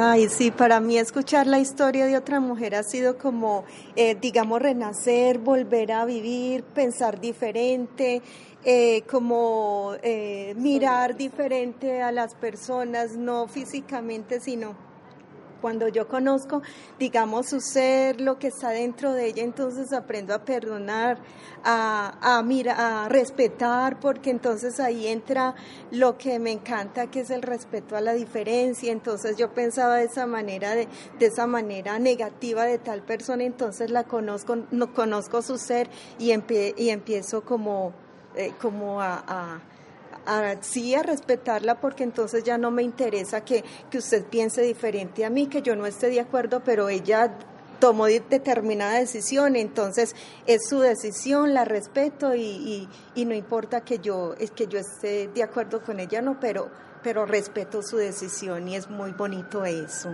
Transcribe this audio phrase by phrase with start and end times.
[0.00, 3.64] Ay, sí, para mí escuchar la historia de otra mujer ha sido como,
[3.96, 8.22] eh, digamos, renacer, volver a vivir, pensar diferente,
[8.64, 14.76] eh, como eh, mirar diferente a las personas, no físicamente, sino
[15.60, 16.62] cuando yo conozco,
[16.98, 21.18] digamos, su ser, lo que está dentro de ella, entonces aprendo a perdonar,
[21.64, 25.54] a, a, a respetar, porque entonces ahí entra
[25.90, 28.92] lo que me encanta, que es el respeto a la diferencia.
[28.92, 33.90] Entonces yo pensaba de esa manera, de, de esa manera negativa de tal persona, entonces
[33.90, 37.92] la conozco, no conozco su ser y empiezo como,
[38.36, 39.60] eh, como a, a
[40.28, 45.24] a, sí a respetarla porque entonces ya no me interesa que, que usted piense diferente
[45.24, 47.36] a mí, que yo no esté de acuerdo, pero ella
[47.80, 50.14] tomó determinada decisión, entonces
[50.46, 55.28] es su decisión, la respeto y, y, y no importa que yo, que yo esté
[55.28, 56.70] de acuerdo con ella, no, pero,
[57.02, 60.10] pero respeto su decisión y es muy bonito eso.